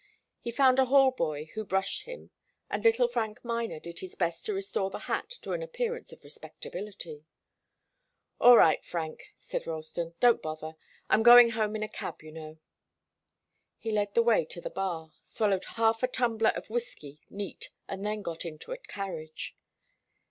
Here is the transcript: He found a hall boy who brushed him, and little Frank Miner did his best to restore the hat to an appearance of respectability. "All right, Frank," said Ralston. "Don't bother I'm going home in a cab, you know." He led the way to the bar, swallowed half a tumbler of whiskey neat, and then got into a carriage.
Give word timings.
He 0.39 0.49
found 0.49 0.79
a 0.79 0.85
hall 0.85 1.11
boy 1.11 1.51
who 1.53 1.63
brushed 1.63 2.05
him, 2.05 2.31
and 2.71 2.83
little 2.83 3.07
Frank 3.07 3.45
Miner 3.45 3.79
did 3.79 3.99
his 3.99 4.15
best 4.15 4.43
to 4.47 4.53
restore 4.55 4.89
the 4.89 5.01
hat 5.05 5.29
to 5.43 5.51
an 5.53 5.61
appearance 5.61 6.11
of 6.11 6.23
respectability. 6.23 7.23
"All 8.39 8.57
right, 8.57 8.83
Frank," 8.83 9.35
said 9.37 9.67
Ralston. 9.67 10.15
"Don't 10.19 10.41
bother 10.41 10.75
I'm 11.07 11.21
going 11.21 11.51
home 11.51 11.75
in 11.75 11.83
a 11.83 11.87
cab, 11.87 12.23
you 12.23 12.31
know." 12.31 12.57
He 13.77 13.91
led 13.91 14.15
the 14.15 14.23
way 14.23 14.43
to 14.45 14.59
the 14.59 14.71
bar, 14.71 15.11
swallowed 15.21 15.65
half 15.65 16.01
a 16.01 16.07
tumbler 16.07 16.49
of 16.49 16.71
whiskey 16.71 17.21
neat, 17.29 17.69
and 17.87 18.03
then 18.03 18.23
got 18.23 18.43
into 18.43 18.71
a 18.71 18.77
carriage. 18.77 19.55